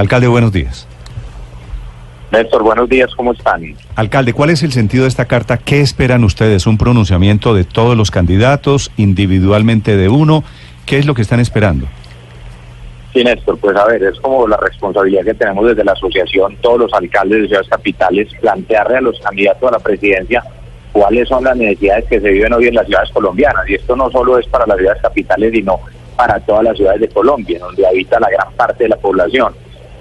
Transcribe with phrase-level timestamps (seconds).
[0.00, 0.88] Alcalde, buenos días.
[2.32, 3.76] Néstor, buenos días, ¿cómo están?
[3.96, 5.58] Alcalde, ¿cuál es el sentido de esta carta?
[5.58, 6.66] ¿Qué esperan ustedes?
[6.66, 10.42] ¿Un pronunciamiento de todos los candidatos, individualmente de uno?
[10.86, 11.86] ¿Qué es lo que están esperando?
[13.12, 16.80] Sí, Néstor, pues a ver, es como la responsabilidad que tenemos desde la asociación, todos
[16.80, 20.42] los alcaldes de ciudades capitales, plantearle a los candidatos a la presidencia
[20.92, 23.68] cuáles son las necesidades que se viven hoy en las ciudades colombianas.
[23.68, 25.78] Y esto no solo es para las ciudades capitales, sino
[26.16, 29.52] para todas las ciudades de Colombia, donde habita la gran parte de la población.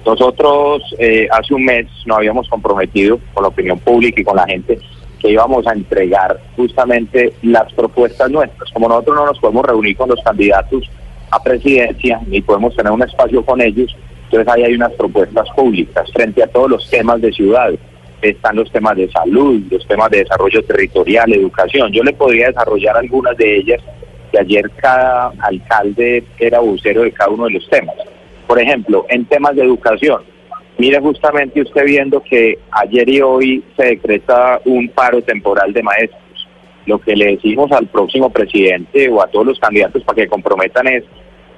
[0.06, 4.46] Nosotros eh, hace un mes nos habíamos comprometido con la opinión pública y con la
[4.46, 4.80] gente
[5.20, 8.72] que íbamos a entregar justamente las propuestas nuestras.
[8.72, 10.90] Como nosotros no nos podemos reunir con los candidatos
[11.32, 16.10] a presidencia ni podemos tener un espacio con ellos, entonces ahí hay unas propuestas públicas
[16.14, 17.72] frente a todos los temas de ciudad.
[18.22, 21.92] Están los temas de salud, los temas de desarrollo territorial, educación.
[21.92, 23.82] Yo le podría desarrollar algunas de ellas
[24.32, 27.96] que ayer cada alcalde era vocero de cada uno de los temas.
[28.50, 30.24] Por ejemplo, en temas de educación,
[30.80, 36.48] mire justamente usted viendo que ayer y hoy se decreta un paro temporal de maestros.
[36.88, 40.88] Lo que le decimos al próximo presidente o a todos los candidatos para que comprometan
[40.88, 41.04] es,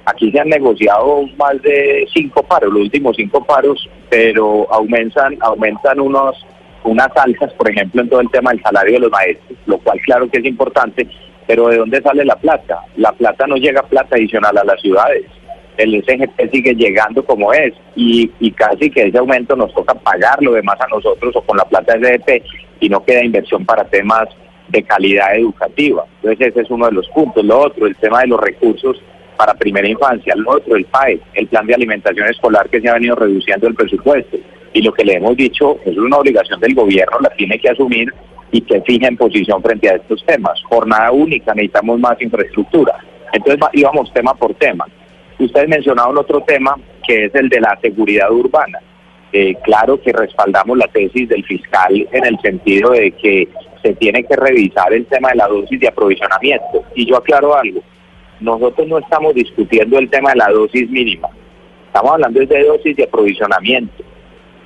[0.04, 5.98] aquí se han negociado más de cinco paros, los últimos cinco paros, pero aumentan, aumentan
[5.98, 6.36] unos
[6.84, 9.98] unas alzas, por ejemplo, en todo el tema del salario de los maestros, lo cual
[10.02, 11.08] claro que es importante,
[11.46, 12.84] pero ¿de dónde sale la plata?
[12.96, 15.24] La plata no llega plata adicional a las ciudades
[15.76, 20.62] el SGP sigue llegando como es y, casi que ese aumento nos toca pagarlo de
[20.62, 22.44] más a nosotros o con la plata del SGP
[22.80, 24.28] y no queda inversión para temas
[24.68, 26.04] de calidad educativa.
[26.16, 27.44] Entonces ese es uno de los puntos.
[27.44, 29.02] Lo otro, el tema de los recursos
[29.36, 30.34] para primera infancia.
[30.36, 33.74] Lo otro, el PAE, el plan de alimentación escolar que se ha venido reduciendo el
[33.74, 34.36] presupuesto.
[34.72, 38.12] Y lo que le hemos dicho es una obligación del gobierno, la tiene que asumir
[38.50, 40.62] y que fija en posición frente a estos temas.
[40.68, 42.94] Jornada única, necesitamos más infraestructura.
[43.32, 44.86] Entonces íbamos tema por tema.
[45.38, 48.78] Ustedes mencionaron otro tema que es el de la seguridad urbana.
[49.32, 53.48] Eh, claro que respaldamos la tesis del fiscal en el sentido de que
[53.82, 56.84] se tiene que revisar el tema de la dosis de aprovisionamiento.
[56.94, 57.82] Y yo aclaro algo,
[58.40, 61.28] nosotros no estamos discutiendo el tema de la dosis mínima,
[61.86, 64.04] estamos hablando de dosis de aprovisionamiento.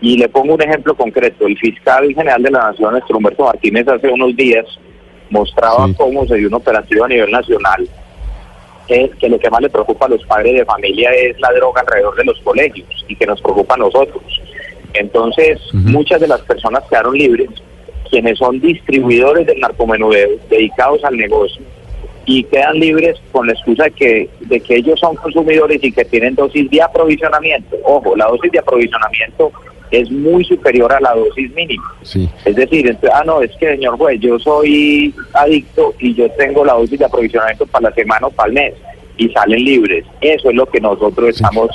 [0.01, 3.89] Y le pongo un ejemplo concreto, el fiscal general de la Nación, nuestro Humberto Martínez,
[3.89, 4.67] hace unos días
[5.31, 7.89] mostraba cómo se dio un operativo a nivel nacional
[8.89, 11.81] es que lo que más le preocupa a los padres de familia es la droga
[11.81, 14.23] alrededor de los colegios y que nos preocupa a nosotros.
[14.95, 17.51] Entonces, muchas de las personas quedaron libres,
[18.11, 21.63] quienes son distribuidores del narcomenudeo, dedicados al negocio,
[22.25, 26.05] y quedan libres con la excusa de que, de que ellos son consumidores y que
[26.05, 27.77] tienen dosis de aprovisionamiento.
[27.85, 29.53] Ojo, la dosis de aprovisionamiento
[29.91, 31.95] es muy superior a la dosis mínima.
[32.45, 36.75] Es decir, ah, no, es que, señor juez, yo soy adicto y yo tengo la
[36.75, 38.75] dosis de aprovisionamiento para la semana o para el mes
[39.17, 40.05] y salen libres.
[40.21, 41.71] Eso es lo que nosotros estamos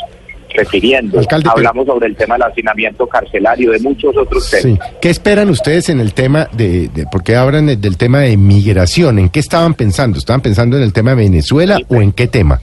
[0.54, 1.22] refiriendo.
[1.46, 4.80] Hablamos sobre el tema del hacinamiento carcelario, de muchos otros temas.
[5.02, 9.20] ¿Qué esperan ustedes en el tema de, de por qué hablan del tema de migración?
[9.20, 10.18] ¿En qué estaban pensando?
[10.18, 12.60] ¿Estaban pensando en el tema de Venezuela o en qué tema?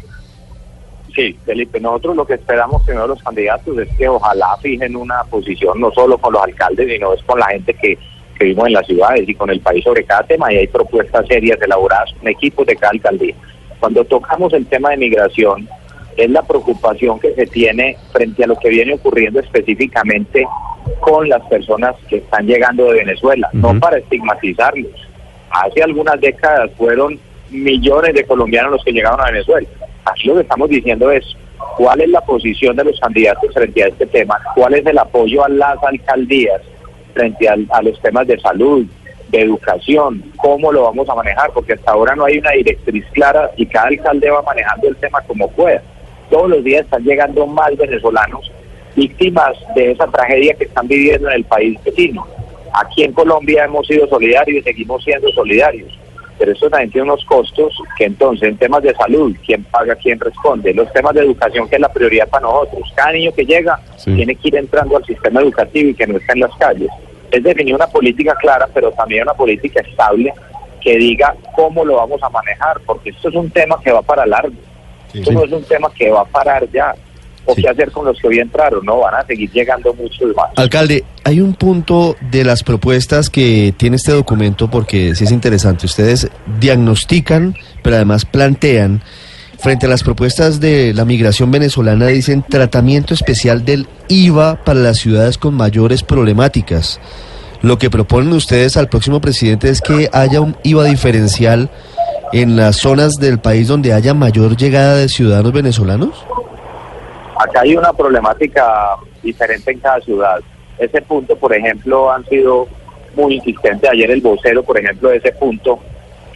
[1.19, 5.81] Sí, Felipe, nosotros lo que esperamos primero los candidatos es que ojalá fijen una posición
[5.81, 7.99] no solo con los alcaldes, sino es con la gente que,
[8.39, 11.27] que vivimos en las ciudades y con el país sobre cada tema y hay propuestas
[11.27, 13.35] serias elaboradas con equipos de cada alcaldía.
[13.81, 15.69] Cuando tocamos el tema de migración,
[16.17, 20.47] es la preocupación que se tiene frente a lo que viene ocurriendo específicamente
[21.01, 24.93] con las personas que están llegando de Venezuela, no para estigmatizarlos.
[25.51, 27.19] Hace algunas décadas fueron
[27.51, 29.67] millones de colombianos los que llegaron a Venezuela
[30.11, 31.25] Aquí lo que estamos diciendo es
[31.77, 35.45] cuál es la posición de los candidatos frente a este tema, cuál es el apoyo
[35.45, 36.63] a las alcaldías
[37.13, 38.87] frente a, los temas de salud,
[39.29, 43.51] de educación, cómo lo vamos a manejar, porque hasta ahora no hay una directriz clara
[43.57, 45.83] y cada alcalde va manejando el tema como pueda.
[46.31, 48.51] Todos los días están llegando más venezolanos
[48.95, 52.27] víctimas de esa tragedia que están viviendo en el país vecino.
[52.73, 55.99] Aquí en Colombia hemos sido solidarios y seguimos siendo solidarios
[56.39, 60.21] pero eso también tiene unos costos que entonces en temas de salud, ¿quién paga, quién
[60.21, 60.73] responde?
[60.73, 62.83] Los temas de educación, que es la prioridad para nosotros.
[62.95, 66.33] Cada niño que llega tiene que ir entrando al sistema educativo y que no está
[66.35, 66.89] en las calles.
[67.31, 70.33] Es definir una política clara, pero también una política estable
[70.81, 74.25] que diga cómo lo vamos a manejar, porque esto es un tema que va para
[74.25, 74.55] largo.
[75.13, 76.95] esto no es un tema que va a parar ya
[77.49, 78.99] o qué hacer con los que hoy entraron, ¿no?
[78.99, 80.51] Van a seguir llegando muchos más.
[80.57, 85.87] Alcalde, hay un punto de las propuestas que tiene este documento, porque sí es interesante,
[85.87, 86.29] ustedes
[86.61, 89.03] diagnostican, pero además plantean,
[89.59, 94.99] frente a las propuestas de la migración venezolana, dicen tratamiento especial del IVA para las
[94.99, 97.01] ciudades con mayores problemáticas.
[97.63, 101.71] Lo que proponen ustedes al próximo presidente es que haya un IVA diferencial
[102.33, 106.28] en las zonas del país donde haya mayor llegada de ciudadanos venezolanos.
[107.39, 110.41] Acá hay una problemática diferente en cada ciudad.
[110.79, 112.69] Ese punto, por ejemplo, han sido
[113.15, 113.91] muy insistentes.
[113.91, 115.79] Ayer el vocero, por ejemplo, de ese punto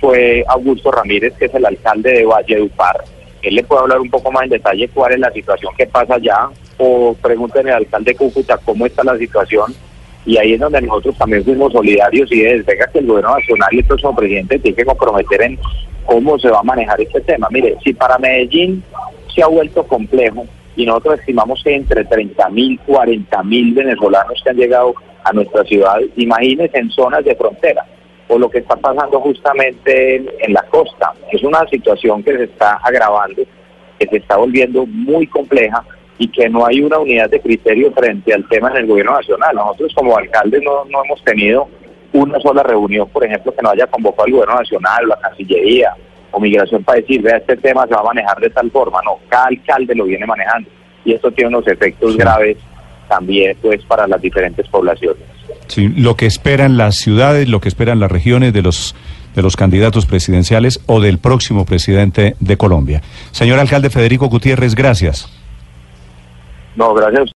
[0.01, 3.05] fue Augusto Ramírez, que es el alcalde de Valledupar.
[3.43, 6.15] Él le puede hablar un poco más en detalle cuál es la situación que pasa
[6.15, 9.75] allá, o pregúntenle al alcalde de Cúcuta cómo está la situación.
[10.25, 13.69] Y ahí es donde nosotros también fuimos solidarios y es, venga que el gobierno nacional
[13.73, 15.59] y el próximo presidente tiene que comprometer en
[16.07, 17.49] cómo se va a manejar este tema.
[17.51, 18.85] Mire, si para Medellín
[19.35, 20.47] se ha vuelto complejo
[20.77, 25.65] y nosotros estimamos que entre 30 mil, 40 mil venezolanos que han llegado a nuestra
[25.65, 27.85] ciudad, imagínense en zonas de frontera
[28.29, 31.13] o lo que está pasando justamente en, la costa.
[31.31, 33.43] Es una situación que se está agravando,
[33.99, 35.85] que se está volviendo muy compleja
[36.19, 39.55] y que no hay una unidad de criterio frente al tema en el gobierno nacional.
[39.55, 41.69] Nosotros como alcaldes no, no hemos tenido
[42.15, 45.95] una sola reunión, por ejemplo, que no haya convocado el gobierno nacional, la Cancillería
[46.33, 49.01] o Migración para decir, vea, este tema se va a manejar de tal forma.
[49.05, 50.69] No, cada alcalde lo viene manejando
[51.05, 52.57] y esto tiene unos efectos graves
[53.09, 55.23] también pues para las diferentes poblaciones.
[55.67, 58.95] Sí, lo que esperan las ciudades, lo que esperan las regiones de los
[59.35, 63.01] de los candidatos presidenciales o del próximo presidente de Colombia.
[63.31, 65.33] Señor alcalde Federico Gutiérrez, gracias.
[66.77, 67.31] No, gracias.